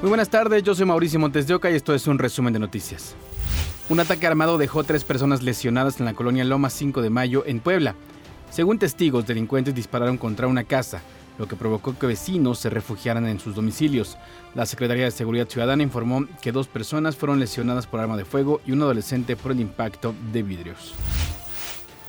[0.00, 2.58] Muy buenas tardes, yo soy Mauricio Montes de Oca y esto es un resumen de
[2.58, 3.14] noticias.
[3.90, 7.60] Un ataque armado dejó tres personas lesionadas en la colonia Loma 5 de Mayo, en
[7.60, 7.94] Puebla.
[8.50, 11.02] Según testigos, delincuentes dispararon contra una casa,
[11.38, 14.16] lo que provocó que vecinos se refugiaran en sus domicilios.
[14.54, 18.62] La Secretaría de Seguridad Ciudadana informó que dos personas fueron lesionadas por arma de fuego
[18.64, 20.94] y un adolescente por el impacto de vidrios.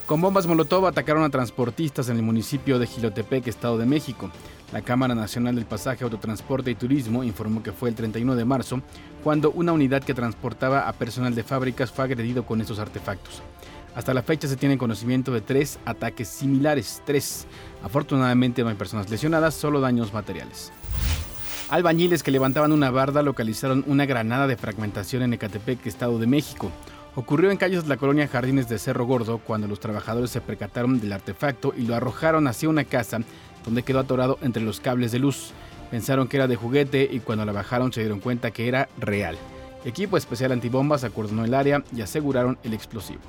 [0.05, 4.31] Con bombas Molotov atacaron a transportistas en el municipio de Gilotepec, Estado de México.
[4.71, 8.81] La Cámara Nacional del Pasaje, Autotransporte y Turismo informó que fue el 31 de marzo
[9.21, 13.41] cuando una unidad que transportaba a personal de fábricas fue agredido con estos artefactos.
[13.95, 17.45] Hasta la fecha se tiene conocimiento de tres ataques similares, tres.
[17.83, 20.71] Afortunadamente no hay personas lesionadas, solo daños materiales.
[21.69, 26.71] Albañiles que levantaban una barda localizaron una granada de fragmentación en Ecatepec, Estado de México.
[27.15, 31.01] Ocurrió en calles de la colonia Jardines de Cerro Gordo cuando los trabajadores se percataron
[31.01, 33.19] del artefacto y lo arrojaron hacia una casa
[33.65, 35.51] donde quedó atorado entre los cables de luz.
[35.89, 39.37] Pensaron que era de juguete y cuando la bajaron se dieron cuenta que era real.
[39.83, 43.21] equipo especial antibombas acordonó el área y aseguraron el explosivo.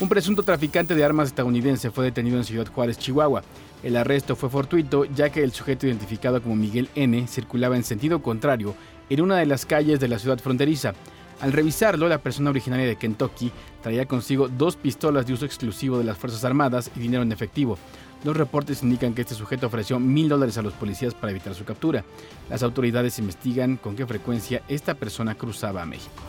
[0.00, 3.42] Un presunto traficante de armas estadounidense fue detenido en Ciudad Juárez, Chihuahua.
[3.82, 8.22] El arresto fue fortuito ya que el sujeto identificado como Miguel N circulaba en sentido
[8.22, 8.76] contrario
[9.10, 10.94] en una de las calles de la ciudad fronteriza.
[11.40, 16.04] Al revisarlo, la persona originaria de Kentucky traía consigo dos pistolas de uso exclusivo de
[16.04, 17.78] las Fuerzas Armadas y dinero en efectivo.
[18.24, 21.64] Los reportes indican que este sujeto ofreció mil dólares a los policías para evitar su
[21.64, 22.04] captura.
[22.50, 26.22] Las autoridades investigan con qué frecuencia esta persona cruzaba a México.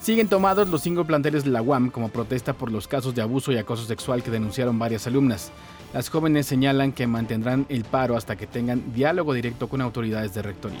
[0.00, 3.50] Siguen tomados los cinco planteles de la UAM como protesta por los casos de abuso
[3.50, 5.50] y acoso sexual que denunciaron varias alumnas.
[5.92, 10.42] Las jóvenes señalan que mantendrán el paro hasta que tengan diálogo directo con autoridades de
[10.42, 10.78] rectoría.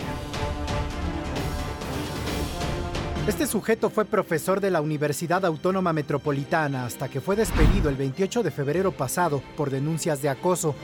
[3.26, 8.44] Este sujeto fue profesor de la Universidad Autónoma Metropolitana hasta que fue despedido el 28
[8.44, 10.76] de febrero pasado por denuncias de acoso.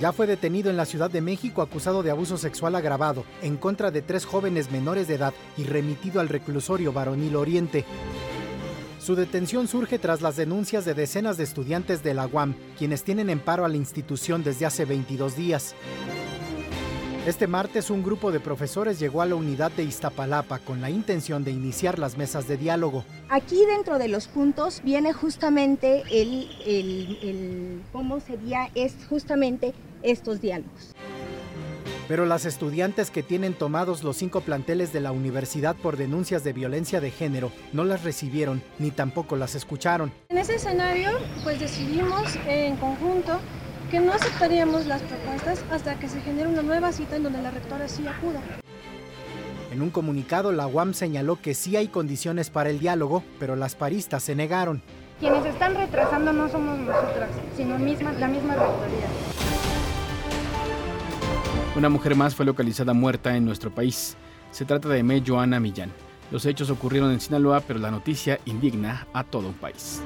[0.00, 3.92] Ya fue detenido en la Ciudad de México acusado de abuso sexual agravado en contra
[3.92, 7.84] de tres jóvenes menores de edad y remitido al reclusorio varonil Oriente.
[8.98, 13.30] Su detención surge tras las denuncias de decenas de estudiantes de la UAM, quienes tienen
[13.30, 15.76] en paro a la institución desde hace 22 días.
[17.24, 21.44] Este martes un grupo de profesores llegó a la unidad de Iztapalapa con la intención
[21.44, 23.04] de iniciar las mesas de diálogo.
[23.28, 29.72] Aquí dentro de los puntos viene justamente el, el, cómo sería es justamente
[30.02, 30.96] estos diálogos.
[32.08, 36.52] Pero las estudiantes que tienen tomados los cinco planteles de la universidad por denuncias de
[36.52, 40.12] violencia de género no las recibieron ni tampoco las escucharon.
[40.28, 41.10] En ese escenario,
[41.44, 43.38] pues decidimos en conjunto
[43.92, 47.50] que no aceptaríamos las propuestas hasta que se genere una nueva cita en donde la
[47.50, 48.40] rectora sí acuda.
[49.70, 53.74] En un comunicado, la UAM señaló que sí hay condiciones para el diálogo, pero las
[53.74, 54.82] paristas se negaron.
[55.20, 59.06] Quienes están retrasando no somos nosotras, sino misma, la misma rectoría.
[61.76, 64.16] Una mujer más fue localizada muerta en nuestro país.
[64.52, 65.92] Se trata de May Joana Millán.
[66.30, 70.00] Los hechos ocurrieron en Sinaloa, pero la noticia indigna a todo un país.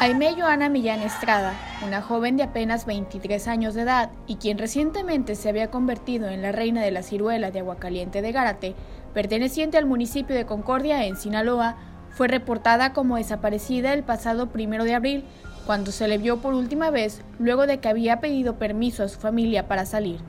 [0.00, 1.54] Aime Joana Millán Estrada,
[1.84, 6.40] una joven de apenas 23 años de edad y quien recientemente se había convertido en
[6.40, 8.74] la reina de la ciruela de Aguacaliente de Gárate,
[9.12, 11.78] perteneciente al municipio de Concordia en Sinaloa,
[12.10, 15.24] fue reportada como desaparecida el pasado primero de abril,
[15.66, 19.18] cuando se le vio por última vez luego de que había pedido permiso a su
[19.18, 20.20] familia para salir.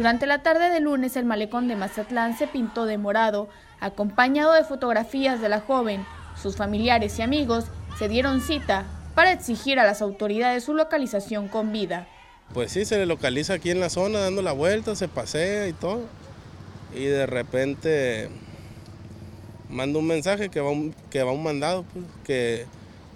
[0.00, 3.50] Durante la tarde de lunes el malecón de Mazatlán se pintó de morado,
[3.80, 6.06] acompañado de fotografías de la joven.
[6.40, 7.66] Sus familiares y amigos
[7.98, 12.08] se dieron cita para exigir a las autoridades su localización con vida.
[12.54, 15.74] Pues sí, se le localiza aquí en la zona, dando la vuelta, se pasea y
[15.74, 16.00] todo.
[16.94, 18.30] Y de repente
[19.68, 22.66] manda un mensaje que va un, que va un mandado, pues, que,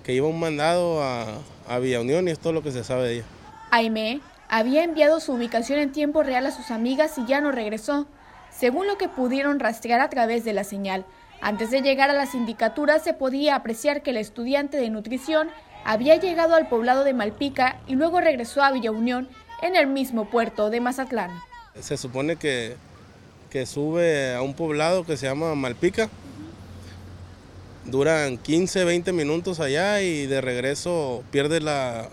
[0.05, 3.09] que iba un mandado a, a Villa Unión y es todo lo que se sabe
[3.09, 3.25] de ella.
[3.71, 4.21] Aime
[4.57, 8.07] había enviado su ubicación en tiempo real a sus amigas y ya no regresó,
[8.57, 11.05] según lo que pudieron rastrear a través de la señal.
[11.41, 15.49] Antes de llegar a la sindicatura se podía apreciar que el estudiante de nutrición
[15.85, 19.29] había llegado al poblado de Malpica y luego regresó a Villa Unión
[19.61, 21.33] en el mismo puerto de Mazatlán.
[21.81, 22.77] Se supone que,
[23.51, 26.09] que sube a un poblado que se llama Malpica.
[27.87, 32.09] Duran 15, 20 minutos allá y de regreso pierde la,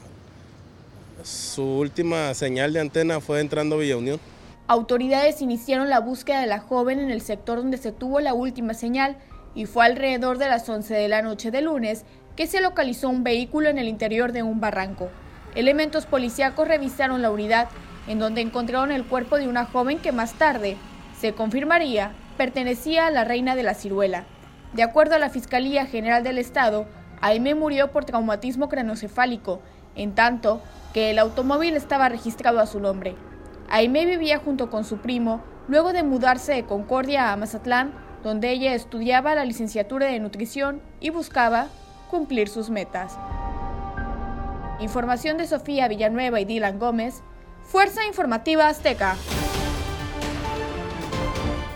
[1.24, 4.20] su última señal de antena fue entrando a Villa Unión.
[4.68, 8.74] Autoridades iniciaron la búsqueda de la joven en el sector donde se tuvo la última
[8.74, 9.18] señal
[9.54, 13.24] y fue alrededor de las 11 de la noche de lunes que se localizó un
[13.24, 15.10] vehículo en el interior de un barranco.
[15.56, 17.68] Elementos policíacos revisaron la unidad,
[18.08, 20.78] en donde encontraron el cuerpo de una joven que más tarde
[21.20, 24.24] se confirmaría, pertenecía a la reina de la ciruela.
[24.74, 26.88] De acuerdo a la Fiscalía General del Estado,
[27.20, 29.62] Aime murió por traumatismo craneocefálico,
[29.96, 30.62] en tanto
[30.94, 33.16] que el automóvil estaba registrado a su nombre.
[33.70, 37.94] Aime vivía junto con su primo luego de mudarse de Concordia a Mazatlán,
[38.24, 41.68] donde ella estudiaba la licenciatura de nutrición y buscaba
[42.10, 43.18] cumplir sus metas.
[44.80, 47.22] Información de Sofía Villanueva y Dylan Gómez,
[47.64, 49.16] Fuerza Informativa Azteca.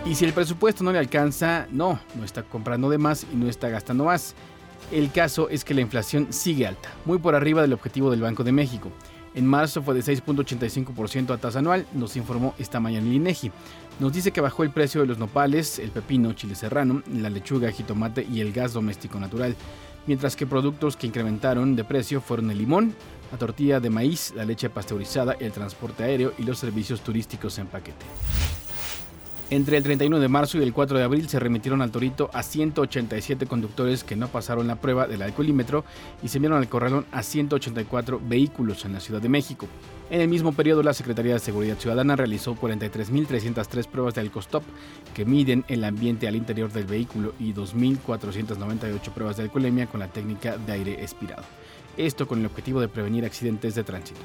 [0.05, 3.47] Y si el presupuesto no le alcanza, no, no está comprando de más y no
[3.47, 4.35] está gastando más.
[4.91, 8.43] El caso es que la inflación sigue alta, muy por arriba del objetivo del Banco
[8.43, 8.91] de México.
[9.33, 13.51] En marzo fue de 6.85% a tasa anual, nos informó esta mañana el INEGI.
[13.99, 17.71] Nos dice que bajó el precio de los nopales, el pepino, chile serrano, la lechuga,
[17.71, 19.55] jitomate y el gas doméstico natural,
[20.07, 22.95] mientras que productos que incrementaron de precio fueron el limón,
[23.31, 27.67] la tortilla de maíz, la leche pasteurizada, el transporte aéreo y los servicios turísticos en
[27.67, 28.05] paquete.
[29.51, 32.41] Entre el 31 de marzo y el 4 de abril se remitieron al Torito a
[32.41, 35.85] 187 conductores que no pasaron la prueba del alcoholímetro
[36.23, 39.67] y se enviaron al corralón a 184 vehículos en la Ciudad de México.
[40.09, 44.63] En el mismo periodo, la Secretaría de Seguridad Ciudadana realizó 43.303 pruebas de alcostop
[45.13, 50.07] que miden el ambiente al interior del vehículo y 2.498 pruebas de alcoholemia con la
[50.07, 51.43] técnica de aire expirado.
[51.97, 54.21] Esto con el objetivo de prevenir accidentes de tránsito.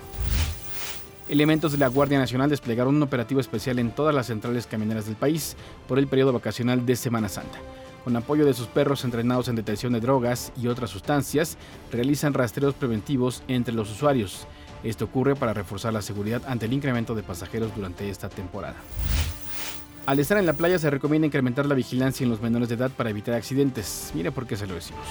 [1.30, 5.14] Elementos de la Guardia Nacional desplegaron un operativo especial en todas las centrales camineras del
[5.14, 5.56] país
[5.86, 7.56] por el periodo vacacional de Semana Santa.
[8.02, 11.56] Con apoyo de sus perros entrenados en detención de drogas y otras sustancias,
[11.92, 14.48] realizan rastreos preventivos entre los usuarios.
[14.82, 18.74] Esto ocurre para reforzar la seguridad ante el incremento de pasajeros durante esta temporada.
[20.06, 22.90] Al estar en la playa se recomienda incrementar la vigilancia en los menores de edad
[22.90, 24.10] para evitar accidentes.
[24.14, 25.06] Mire por qué se lo decimos.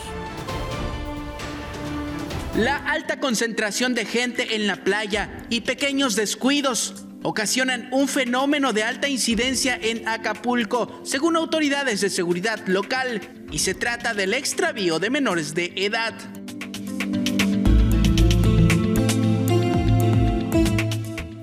[2.59, 8.83] La alta concentración de gente en la playa y pequeños descuidos ocasionan un fenómeno de
[8.83, 15.09] alta incidencia en Acapulco, según autoridades de seguridad local, y se trata del extravío de
[15.09, 16.13] menores de edad.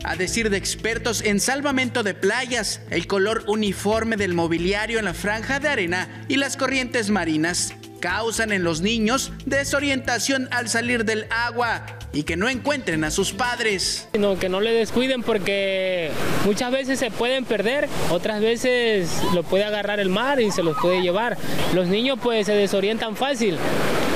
[0.05, 5.15] A decir de expertos en salvamento de playas, el color uniforme del mobiliario en la
[5.15, 11.27] franja de arena y las corrientes marinas causan en los niños desorientación al salir del
[11.31, 14.09] agua y que no encuentren a sus padres.
[14.19, 16.11] No, que no le descuiden porque
[16.45, 20.77] muchas veces se pueden perder, otras veces lo puede agarrar el mar y se los
[20.79, 21.37] puede llevar.
[21.75, 23.59] Los niños pues se desorientan fácil,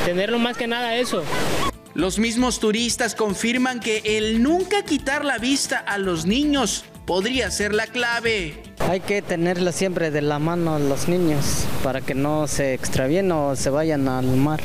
[0.04, 1.22] tenerlo más que nada eso.
[1.94, 7.74] Los mismos turistas confirman que el nunca quitar la vista a los niños podría ser
[7.74, 8.69] la clave.
[8.90, 13.54] Hay que tenerla siempre de la mano los niños para que no se extravíen o
[13.54, 14.58] se vayan al mar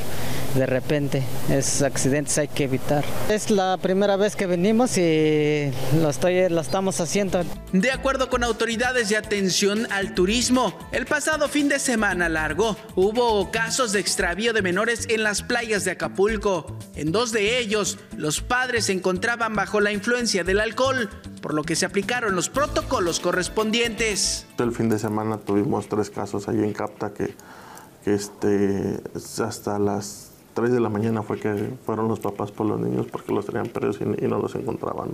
[0.56, 1.22] de repente.
[1.50, 3.06] Esos accidentes hay que evitar.
[3.30, 7.44] Es la primera vez que venimos y lo, estoy, lo estamos haciendo.
[7.72, 13.52] De acuerdo con autoridades de atención al turismo, el pasado fin de semana largo hubo
[13.52, 16.78] casos de extravío de menores en las playas de Acapulco.
[16.96, 21.10] En dos de ellos, los padres se encontraban bajo la influencia del alcohol,
[21.46, 24.48] por lo que se aplicaron los protocolos correspondientes.
[24.58, 27.36] El fin de semana tuvimos tres casos allí en Capta que,
[28.08, 33.06] este, hasta las 3 de la mañana fue que fueron los papás por los niños
[33.12, 35.12] porque los tenían perdidos y, no los encontraban.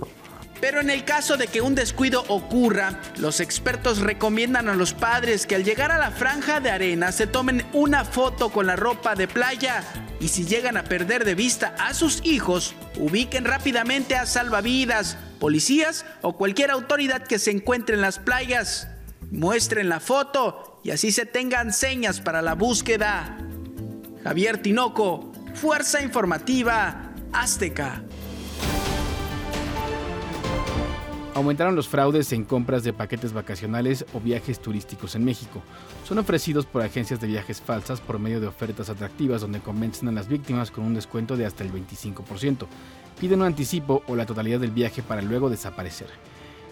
[0.62, 5.44] Pero en el caso de que un descuido ocurra, los expertos recomiendan a los padres
[5.44, 9.16] que al llegar a la franja de arena se tomen una foto con la ropa
[9.16, 9.82] de playa
[10.20, 16.06] y si llegan a perder de vista a sus hijos, ubiquen rápidamente a salvavidas, policías
[16.20, 18.86] o cualquier autoridad que se encuentre en las playas.
[19.32, 23.36] Muestren la foto y así se tengan señas para la búsqueda.
[24.22, 28.04] Javier Tinoco, Fuerza Informativa Azteca.
[31.42, 35.60] Aumentaron los fraudes en compras de paquetes vacacionales o viajes turísticos en México.
[36.04, 40.12] Son ofrecidos por agencias de viajes falsas por medio de ofertas atractivas donde convencen a
[40.12, 42.68] las víctimas con un descuento de hasta el 25%.
[43.20, 46.06] Piden un anticipo o la totalidad del viaje para luego desaparecer.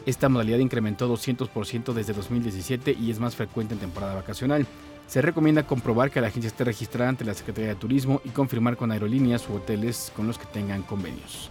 [0.07, 4.69] Esta modalidad incrementó 200% desde 2017 y es más frecuente en temporada vacacional.
[5.09, 8.77] Se recomienda comprobar que la agencia esté registrada ante la Secretaría de Turismo y confirmar
[8.77, 11.50] con aerolíneas u hoteles con los que tengan convenios.